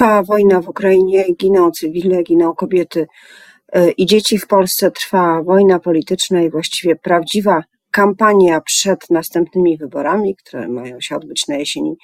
[0.00, 3.06] Trwa wojna w Ukrainie, giną cywile, giną kobiety
[3.72, 10.36] e, i dzieci w Polsce, trwa wojna polityczna i właściwie prawdziwa kampania przed następnymi wyborami,
[10.36, 11.96] które mają się odbyć na jesieni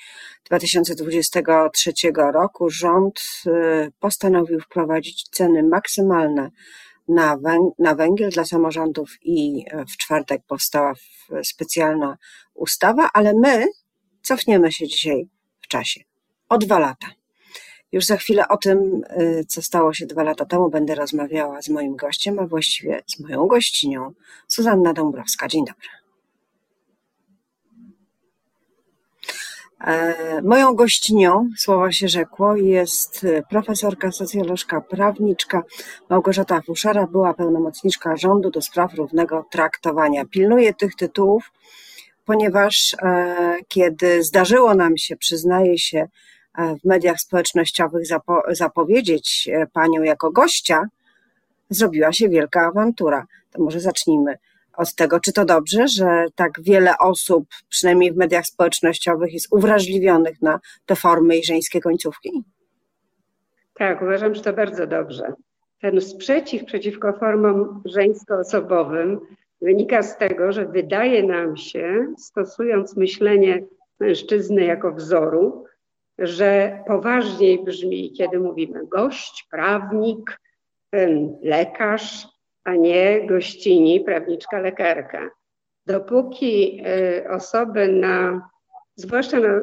[0.45, 1.93] 2023
[2.33, 2.71] roku.
[2.71, 6.51] Rząd e, postanowił wprowadzić ceny maksymalne
[7.09, 7.37] na,
[7.79, 10.95] na węgiel dla samorządów i e, w czwartek powstała
[11.45, 12.17] specjalna
[12.55, 13.67] ustawa, ale my
[14.23, 15.29] cofniemy się dzisiaj
[15.61, 16.01] w czasie
[16.49, 17.26] o dwa lata.
[17.93, 21.69] Już za chwilę o tym, y, co stało się dwa lata temu, będę rozmawiała z
[21.69, 24.13] moim gościem, a właściwie z moją gościnią,
[24.49, 25.49] Suzanna Dąbrowska.
[25.49, 25.89] Dzień dobry.
[29.81, 35.63] E, moją gościnią, słowa się rzekło, jest profesorka, socjolożka, prawniczka
[36.11, 40.25] Małgorzata Fuszara, była pełnomocniczka rządu do spraw równego traktowania.
[40.25, 41.53] Pilnuję tych tytułów,
[42.25, 46.09] ponieważ e, kiedy zdarzyło nam się, przyznaję się,
[46.57, 50.89] w mediach społecznościowych zapo zapowiedzieć e, panią jako gościa,
[51.71, 53.27] zrobiła się wielka awantura.
[53.53, 54.35] To może zacznijmy
[54.77, 60.43] od tego, czy to dobrze, że tak wiele osób, przynajmniej w mediach społecznościowych, jest uwrażliwionych
[60.43, 62.45] na te formy i żeńskie końcówki?
[63.75, 65.33] Tak, uważam, że to bardzo dobrze.
[65.81, 69.21] Ten sprzeciw przeciwko formom żeńskoosobowym
[69.63, 73.63] wynika z tego, że wydaje nam się, stosując myślenie
[74.01, 75.65] mężczyzny jako wzoru,
[76.19, 80.41] że poważniej brzmi, kiedy mówimy gość, prawnik,
[81.43, 82.29] lekarz,
[82.65, 85.31] a nie gościni, prawniczka, lekarka.
[85.87, 88.49] Dopóki e, osoby na,
[88.97, 89.63] zwłaszcza na,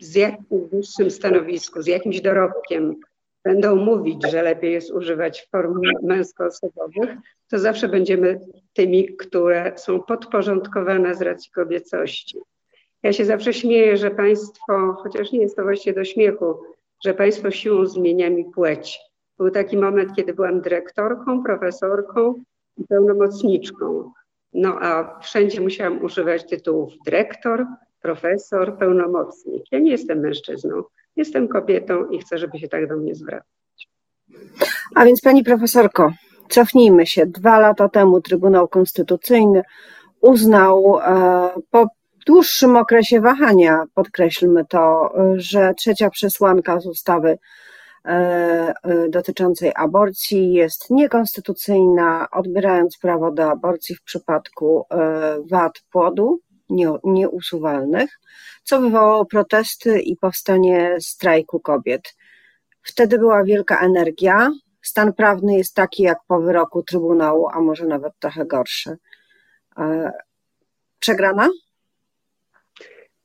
[0.00, 2.96] z jakimś wyższym stanowisku, z jakimś dorobkiem,
[3.44, 7.10] będą mówić, że lepiej jest używać form męskoosobowych,
[7.50, 8.40] to zawsze będziemy
[8.72, 12.38] tymi, które są podporządkowane z racji kobiecości.
[13.02, 16.54] Ja się zawsze śmieję, że państwo, chociaż nie jest to właściwie do śmiechu,
[17.04, 19.00] że państwo siłą zmienia mi płeć.
[19.38, 22.34] Był taki moment, kiedy byłam dyrektorką, profesorką
[22.76, 24.12] i pełnomocniczką.
[24.52, 27.66] No a wszędzie musiałam używać tytułów dyrektor,
[28.02, 29.62] profesor, pełnomocnik.
[29.72, 30.82] Ja nie jestem mężczyzną,
[31.16, 33.88] jestem kobietą i chcę, żeby się tak do mnie zwracać.
[34.94, 36.12] A więc pani profesorko,
[36.48, 37.26] cofnijmy się.
[37.26, 39.62] Dwa lata temu Trybunał Konstytucyjny
[40.20, 41.86] uznał e, po
[42.26, 47.38] dłuższym okresie wahania, podkreślmy to, że trzecia przesłanka z ustawy
[48.04, 48.08] e,
[48.82, 56.40] e, dotyczącej aborcji jest niekonstytucyjna, odbierając prawo do aborcji w przypadku e, wad płodu
[57.04, 58.20] nieusuwalnych,
[58.62, 62.14] co wywołało protesty i powstanie strajku kobiet.
[62.82, 64.50] Wtedy była wielka energia.
[64.82, 68.96] Stan prawny jest taki jak po wyroku Trybunału, a może nawet trochę gorszy.
[70.98, 71.48] Przegrana?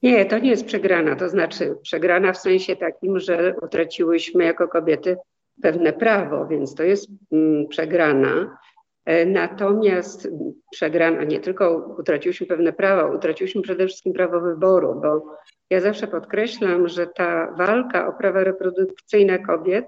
[0.04, 1.16] Nie, to nie jest przegrana.
[1.16, 5.18] To znaczy przegrana w sensie takim, że utraciłyśmy jako kobiety
[5.62, 8.58] pewne prawo, więc to jest mm, przegrana.
[9.06, 10.28] E, natomiast
[10.72, 15.38] przegrana, nie tylko utraciłyśmy pewne prawa, utraciłyśmy przede wszystkim prawo wyboru, bo
[15.70, 19.86] ja zawsze podkreślam, że ta walka o prawa reprodukcyjne kobiet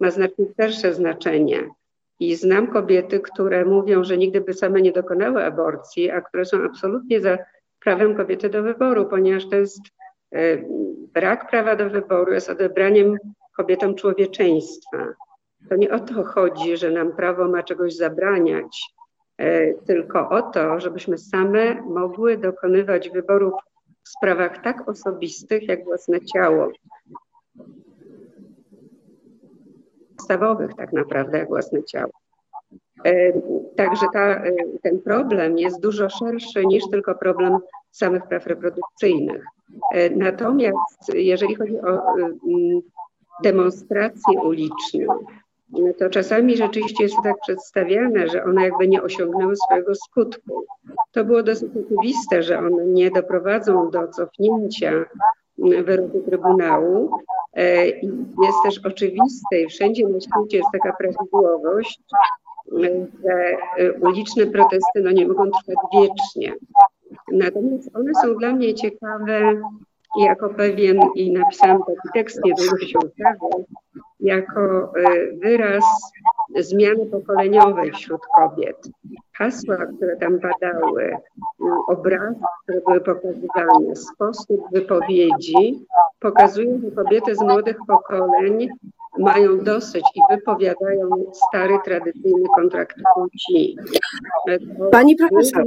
[0.00, 1.68] ma znacznie szersze znaczenie.
[2.20, 6.64] I znam kobiety, które mówią, że nigdy by same nie dokonały aborcji, a które są
[6.64, 7.38] absolutnie za
[7.84, 9.80] prawem kobiety do wyboru, ponieważ to jest
[10.34, 10.58] e,
[11.14, 13.16] brak prawa do wyboru, jest odebraniem
[13.56, 15.06] kobietom człowieczeństwa.
[15.68, 18.94] To nie o to chodzi, że nam prawo ma czegoś zabraniać,
[19.38, 23.54] e, tylko o to, żebyśmy same mogły dokonywać wyborów
[24.04, 26.68] w sprawach tak osobistych jak własne ciało.
[30.16, 32.12] Podstawowych tak naprawdę jak własne ciało.
[33.72, 34.52] E, także ta, e,
[34.82, 37.58] ten problem jest dużo szerszy niż tylko problem
[37.90, 39.44] samych praw reprodukcyjnych.
[39.92, 42.00] E, natomiast jeżeli chodzi o
[43.42, 45.06] demonstracje uliczne,
[45.98, 50.64] to czasami rzeczywiście jest to tak przedstawiane, że one jakby nie osiągnęły swojego skutku.
[51.12, 55.04] To było dosyć oczywiste, że one nie doprowadzą do cofnięcia
[55.58, 57.10] wyroku Trybunału.
[58.02, 58.06] I
[58.42, 62.00] jest też oczywiste i wszędzie na świecie jest taka prawidłowość,
[62.80, 66.54] że y, uliczne protesty no, nie mogą trwać wiecznie.
[67.32, 69.62] Natomiast one są dla mnie ciekawe
[70.16, 73.64] jako pewien, i napisałam taki tekst, niedługo się ukaże,
[74.20, 75.84] jako y, wyraz
[76.56, 78.88] zmiany pokoleniowej wśród kobiet.
[79.32, 81.16] Hasła, które tam padały, y,
[81.88, 85.86] obrazy, które były pokazywane, sposób wypowiedzi
[86.20, 88.68] pokazują, że kobiety z młodych pokoleń
[89.22, 91.10] mają dosyć i wypowiadają
[91.48, 93.76] stary, tradycyjny kontrakt płci.
[94.90, 95.64] Pani profesor.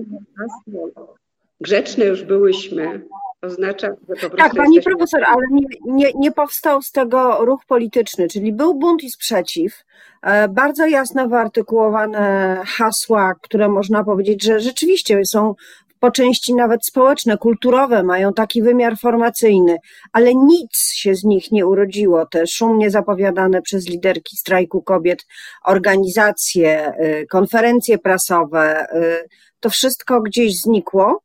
[1.61, 3.01] Grzeczne już byłyśmy,
[3.41, 3.95] oznacza, że
[4.29, 4.37] po prostu.
[4.37, 9.03] Tak, pani profesor, ale nie, nie, nie powstał z tego ruch polityczny, czyli był bunt
[9.03, 9.83] i sprzeciw.
[10.21, 15.55] E, bardzo jasno wyartykułowane hasła, które można powiedzieć, że rzeczywiście są
[15.99, 19.77] po części nawet społeczne, kulturowe, mają taki wymiar formacyjny,
[20.13, 22.25] ale nic się z nich nie urodziło.
[22.25, 25.25] Te szumnie zapowiadane przez liderki strajku kobiet
[25.65, 29.27] organizacje, y, konferencje prasowe, y,
[29.59, 31.21] to wszystko gdzieś znikło,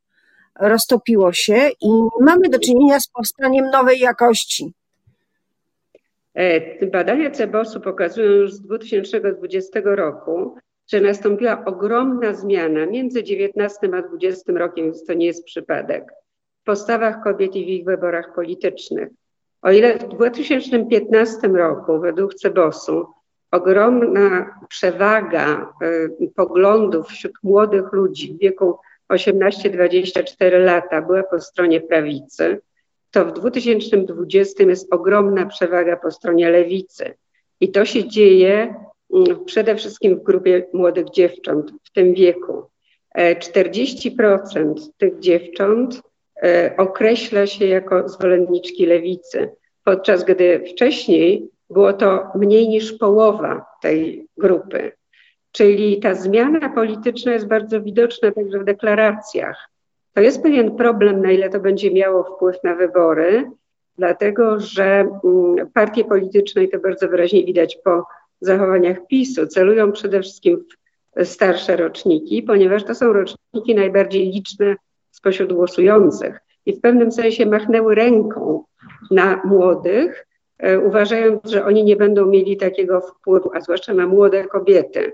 [0.60, 1.88] roztopiło się i
[2.20, 4.72] mamy do czynienia z powstaniem nowej jakości.
[6.34, 10.56] E, badania Cebosu pokazują już z 2020 roku,
[10.92, 16.12] że nastąpiła ogromna zmiana między 19 a 20 rokiem, więc to nie jest przypadek,
[16.62, 19.08] w postawach kobiet i w ich wyborach politycznych.
[19.62, 23.06] O ile w 2015 roku według Cebosu
[23.50, 28.78] ogromna przewaga y, poglądów wśród młodych ludzi w wieku
[29.12, 32.60] 18-24 lata była po stronie prawicy,
[33.10, 37.14] to w 2020 jest ogromna przewaga po stronie lewicy.
[37.60, 38.74] I to się dzieje
[39.46, 42.70] przede wszystkim w grupie młodych dziewcząt w tym wieku.
[43.18, 46.02] 40% e, tych dziewcząt
[46.42, 49.50] e, określa się jako zwolenniczki lewicy,
[49.84, 54.92] podczas gdy wcześniej było to mniej niż połowa tej grupy.
[55.52, 59.70] Czyli ta zmiana polityczna jest bardzo widoczna także w deklaracjach.
[60.14, 63.50] To jest pewien problem, na ile to będzie miało wpływ na wybory,
[63.98, 68.04] dlatego że mm, partie polityczne, i to bardzo wyraźnie widać po
[68.40, 70.64] zachowaniach PiSu, celują przede wszystkim
[71.16, 74.76] w starsze roczniki, ponieważ to są roczniki najbardziej liczne
[75.10, 76.40] spośród głosujących.
[76.66, 78.64] I w pewnym sensie machnęły ręką
[79.10, 80.26] na młodych,
[80.58, 85.12] e, uważając, że oni nie będą mieli takiego wpływu, a zwłaszcza na młode kobiety,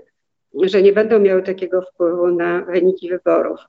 [0.63, 3.59] że nie będą miały takiego wpływu na wyniki wyborów.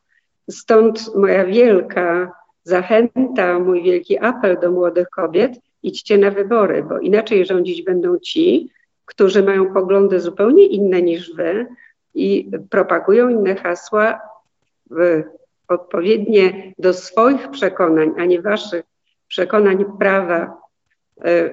[0.51, 2.33] Stąd moja wielka
[2.63, 5.53] zachęta, mój wielki apel do młodych kobiet:
[5.83, 8.71] idźcie na wybory, bo inaczej rządzić będą ci,
[9.09, 11.67] którzy mają poglądy zupełnie inne niż wy
[12.15, 14.21] i propagują inne hasła
[15.69, 18.85] odpowiednie do swoich przekonań, a nie waszych
[19.29, 20.61] przekonań prawa
[21.25, 21.51] e,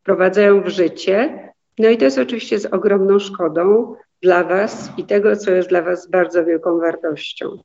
[0.00, 1.48] wprowadzają w życie.
[1.78, 5.82] No i to jest oczywiście z ogromną szkodą dla Was i tego, co jest dla
[5.82, 7.58] Was bardzo wielką wartością.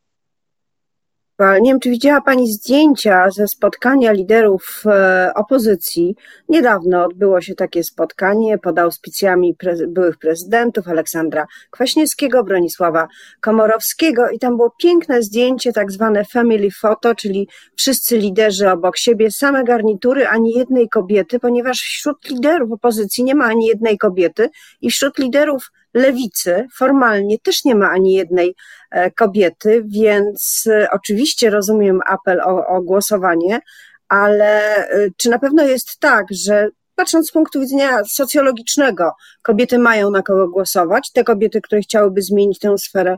[1.40, 6.16] Nie wiem, czy widziała Pani zdjęcia ze spotkania liderów e, opozycji.
[6.50, 9.56] Niedawno odbyło się takie spotkanie pod auspicjami
[9.88, 13.08] byłych prezydentów Aleksandra Kwaśniewskiego, Bronisława
[13.42, 17.48] Komorowskiego i tam było piękne zdjęcie, tak zwane family photo, czyli
[17.78, 23.46] wszyscy liderzy obok siebie, same garnitury, ani jednej kobiety, ponieważ wśród liderów opozycji nie ma
[23.46, 24.50] ani jednej kobiety
[24.82, 28.56] i wśród liderów lewicy formalnie też nie ma ani jednej
[28.92, 33.60] e, kobiety, więc e, oczywiście rozumiem apel o, o głosowanie,
[34.08, 40.12] ale e, czy na pewno jest tak, że patrząc z punktu widzenia socjologicznego, kobiety mają
[40.12, 43.18] na kogo głosować, te kobiety, które chciałyby zmienić tę sferę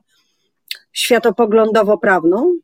[0.93, 2.57] światopoglądowo-prawną?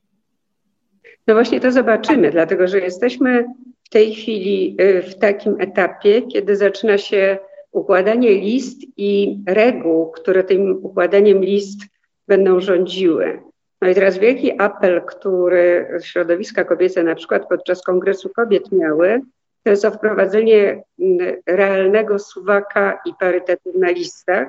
[1.27, 3.45] No właśnie to zobaczymy, dlatego że jesteśmy
[3.83, 7.37] w tej chwili w takim etapie, kiedy zaczyna się
[7.77, 11.79] układanie list i reguł, które tym układaniem list
[12.27, 13.41] będą rządziły.
[13.81, 19.21] No i teraz wielki apel, który środowiska kobiece na przykład podczas Kongresu Kobiet miały,
[19.63, 24.47] to jest o wprowadzenie mm, realnego suwaka i parytetów na listach.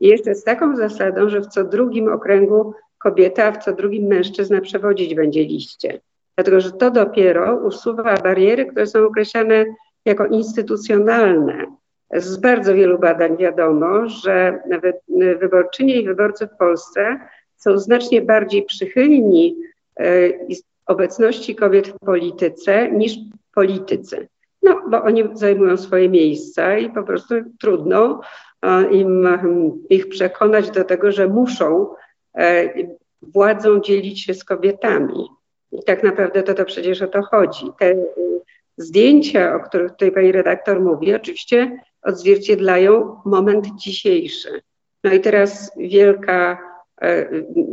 [0.00, 4.06] I jeszcze z taką zasadą, że w co drugim okręgu kobieta, a w co drugim
[4.06, 6.00] mężczyzna przewodzić będzie liście.
[6.36, 9.64] Dlatego, że to dopiero usuwa bariery, które są określane
[10.04, 11.79] jako instytucjonalne.
[12.12, 14.62] Z bardzo wielu badań wiadomo, że
[15.40, 17.20] wyborczynie i wyborcy w Polsce
[17.56, 19.56] są znacznie bardziej przychylni
[20.00, 20.04] e,
[20.86, 23.12] obecności kobiet w polityce niż
[23.54, 24.28] politycy.
[24.62, 28.20] No, bo oni zajmują swoje miejsca i po prostu trudno
[28.90, 29.28] im,
[29.90, 31.94] ich przekonać do tego, że muszą
[32.34, 32.72] e,
[33.22, 35.28] władzą dzielić się z kobietami.
[35.72, 37.66] I tak naprawdę to, to przecież o to chodzi.
[37.78, 37.96] Te e,
[38.76, 44.62] zdjęcia, o których tutaj pani redaktor mówi, oczywiście odzwierciedlają moment dzisiejszy.
[45.04, 46.58] No i teraz wielka,
[47.02, 47.28] e,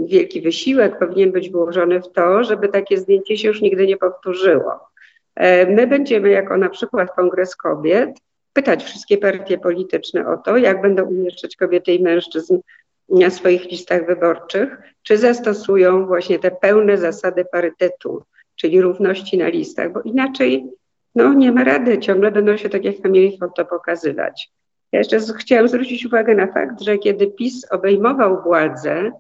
[0.06, 4.80] wielki wysiłek powinien być włożony w to, żeby takie zdjęcie się już nigdy nie powtórzyło.
[5.36, 8.10] E, my będziemy, jako na przykład Kongres Kobiet,
[8.54, 12.60] pytać wszystkie partie polityczne o to, jak będą umieszczać kobiety i mężczyzn
[13.10, 18.24] na swoich listach wyborczych, czy zastosują właśnie te pełne zasady parytetu,
[18.56, 20.66] czyli równości na listach, bo inaczej
[21.18, 24.52] no nie ma rady, ciągle będą się takie family photo pokazywać.
[24.92, 29.12] Ja jeszcze chciałam zwrócić uwagę na fakt, że kiedy PiS obejmował władzę,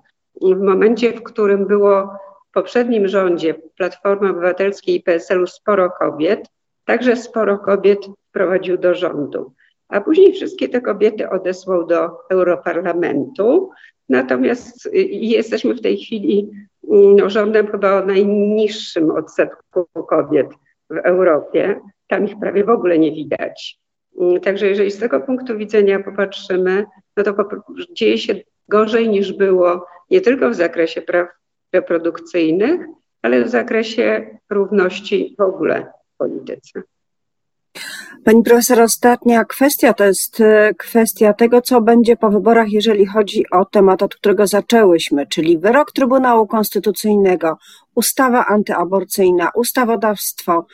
[0.41, 2.09] w momencie, w którym było
[2.53, 6.49] poprzednim rządzie Platformy Obywatelskiej i PSL-u sporo kobiet,
[6.85, 7.99] także sporo kobiet
[8.29, 9.53] wprowadził do rządu.
[9.89, 13.69] A później wszystkie te kobiety odesłał do Europarlamentu.
[14.09, 16.51] Natomiast jesteśmy w tej chwili
[17.15, 20.47] no, rządem chyba o najniższym odsetku kobiet
[20.89, 21.79] w Europie.
[22.07, 23.79] Tam ich prawie w ogóle nie widać.
[24.43, 26.85] Także jeżeli z tego punktu widzenia popatrzymy,
[27.17, 27.35] no to
[27.91, 28.35] dzieje się
[28.67, 31.27] gorzej niż było nie tylko w zakresie praw
[31.73, 32.81] reprodukcyjnych,
[33.21, 36.83] ale w zakresie równości w ogóle w polityce.
[38.27, 43.45] Pani profesor, ostatnia kwestia to jest e, kwestia tego, co będzie po wyborach, jeżeli chodzi
[43.51, 47.57] o temat, od którego zaczęłyśmy, czyli wyrok Trybunału Konstytucyjnego,
[47.95, 50.65] ustawa antyaborcyjna, ustawodawstwo.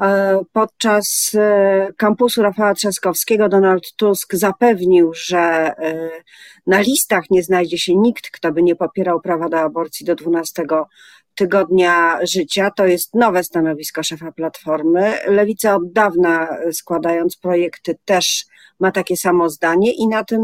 [0.00, 5.72] E, podczas e, kampusu Rafała Trzaskowskiego Donald Tusk zapewnił, że
[6.66, 10.62] na listach nie znajdzie się nikt, kto by nie popierał prawa do aborcji do 12
[11.38, 12.70] tygodnia życia.
[12.70, 15.12] To jest nowe stanowisko szefa Platformy.
[15.26, 18.46] Lewica od dawna składając projekty też
[18.80, 20.42] ma takie samo zdanie i na tym,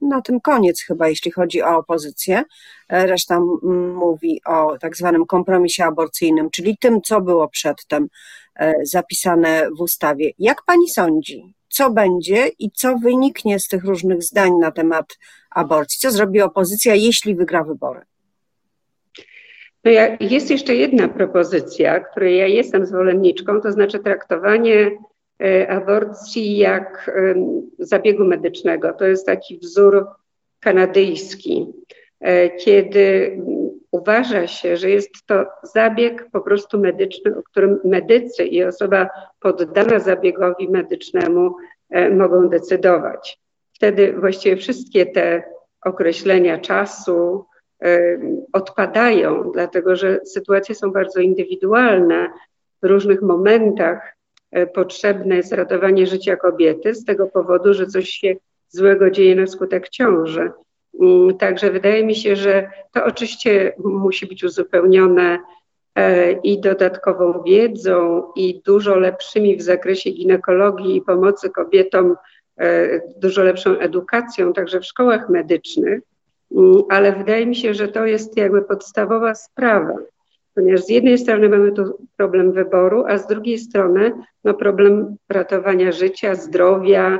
[0.00, 2.42] na tym koniec chyba, jeśli chodzi o opozycję.
[2.88, 3.40] Reszta
[3.94, 8.08] mówi o tak zwanym kompromisie aborcyjnym, czyli tym, co było przedtem
[8.56, 10.30] e, zapisane w ustawie.
[10.38, 15.18] Jak pani sądzi, co będzie i co wyniknie z tych różnych zdań na temat
[15.50, 15.98] aborcji?
[16.00, 18.00] Co zrobi opozycja, jeśli wygra wybory?
[19.86, 24.90] No ja, jest jeszcze jedna propozycja, której ja jestem zwolenniczką, to znaczy traktowanie
[25.42, 27.10] e, aborcji jak
[27.78, 28.92] zabiegu medycznego.
[28.92, 30.06] To jest taki wzór
[30.60, 31.66] kanadyjski,
[32.20, 33.36] e, kiedy
[33.90, 39.08] uważa się, że jest to zabieg po prostu medyczny, o którym medycy i osoba
[39.40, 41.54] poddana zabiegowi medycznemu
[41.90, 43.38] e, mogą decydować.
[43.72, 45.42] Wtedy właściwie wszystkie te
[45.84, 47.44] określenia czasu,
[48.52, 52.30] odpadają, dlatego że sytuacje są bardzo indywidualne.
[52.82, 54.16] W różnych momentach
[54.50, 58.34] e, potrzebne jest ratowanie życia kobiety z tego powodu, że coś się
[58.68, 60.50] złego dzieje na skutek ciąży.
[61.00, 65.38] Mm, także wydaje mi się, że to oczywiście musi być uzupełnione
[65.94, 72.16] e, i dodatkową wiedzą, i dużo lepszymi w zakresie ginekologii i pomocy kobietom,
[72.60, 76.00] e, dużo lepszą edukacją, także w szkołach medycznych.
[76.50, 79.94] Mm, ale wydaje mi się, że to jest jakby podstawowa sprawa,
[80.54, 84.12] ponieważ z jednej strony mamy tu problem wyboru, a z drugiej strony
[84.44, 87.18] no problem ratowania życia, zdrowia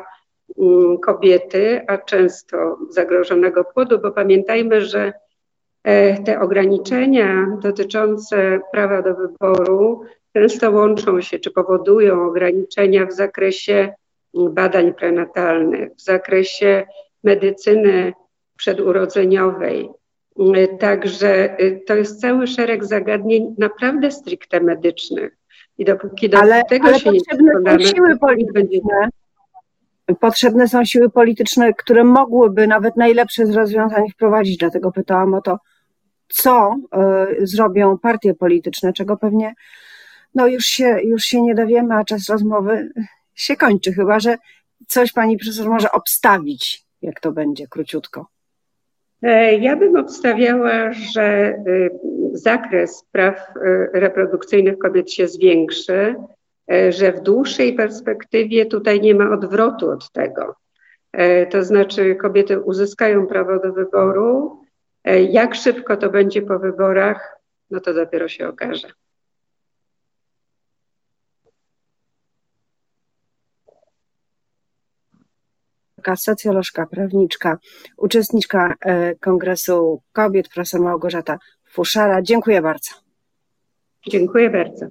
[0.58, 5.12] mm, kobiety, a często zagrożonego płodu, bo pamiętajmy, że
[5.84, 10.04] e, te ograniczenia dotyczące prawa do wyboru
[10.36, 13.94] często łączą się czy powodują ograniczenia w zakresie
[14.34, 16.86] badań prenatalnych, w zakresie
[17.24, 18.12] medycyny
[18.56, 19.88] przedurodzeniowej.
[20.78, 25.36] Także y, to jest cały szereg zagadnień naprawdę stricte medycznych.
[25.78, 29.08] I dopóki do ale, tego ale się potrzebne nie są siły polityczne.
[30.20, 34.56] Potrzebne są siły polityczne, które mogłyby nawet najlepsze z rozwiązań wprowadzić.
[34.56, 35.58] Dlatego pytałam o to,
[36.28, 36.76] co
[37.40, 39.54] y, zrobią partie polityczne, czego pewnie
[40.36, 42.92] no już się, już się nie dowiemy, a czas rozmowy
[43.34, 44.36] się kończy, chyba że
[44.88, 48.26] coś pani profesor może obstawić, jak to będzie króciutko.
[49.22, 51.90] E, ja bym obstawiała, że y,
[52.32, 56.14] zakres praw y, reprodukcyjnych kobiet się zwiększy,
[56.72, 60.56] e, że w dłuższej perspektywie tutaj nie ma odwrotu od tego.
[61.12, 64.60] E, to znaczy, kobiety uzyskają prawo do wyboru.
[65.30, 67.38] Jak szybko to będzie po wyborach,
[67.70, 68.88] no to dopiero się okaże.
[76.16, 77.58] Socjolożka, prawniczka,
[77.96, 81.38] uczestniczka e, Kongresu Kobiet, profesor Małgorzata
[81.70, 82.22] Fuszara.
[82.22, 82.90] Dziękuję bardzo.
[84.10, 84.86] Dziękuję bardzo.